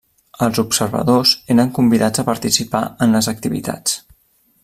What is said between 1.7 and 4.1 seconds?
convidats a participar en les activitats.